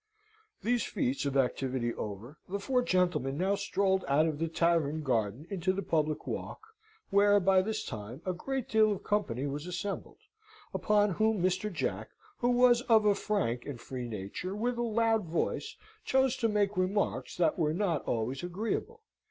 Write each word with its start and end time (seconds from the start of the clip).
These 0.63 0.85
feats 0.85 1.27
of 1.27 1.37
activity 1.37 1.93
over, 1.93 2.39
the 2.49 2.57
four 2.57 2.81
gentlemen 2.81 3.37
now 3.37 3.53
strolled 3.53 4.03
out 4.07 4.25
of 4.25 4.39
the 4.39 4.47
tavern 4.47 5.03
garden 5.03 5.45
into 5.51 5.71
the 5.71 5.83
public 5.83 6.25
walk, 6.25 6.59
where, 7.11 7.39
by 7.39 7.61
this 7.61 7.85
time, 7.85 8.19
a 8.25 8.33
great 8.33 8.67
deal 8.67 8.91
of 8.91 9.03
company 9.03 9.45
was 9.45 9.67
assembled: 9.67 10.17
upon 10.73 11.11
whom 11.11 11.39
Mr. 11.43 11.71
Jack, 11.71 12.09
who 12.39 12.49
was 12.49 12.81
of 12.89 13.05
a 13.05 13.13
frank 13.13 13.63
and 13.67 13.79
free 13.79 14.07
nature, 14.07 14.55
with 14.55 14.79
a 14.79 14.81
loud 14.81 15.25
voice, 15.25 15.75
chose 16.03 16.35
to 16.37 16.49
make 16.49 16.75
remarks 16.75 17.37
that 17.37 17.59
were 17.59 17.71
not 17.71 18.03
always 18.05 18.41
agreeable. 18.41 19.01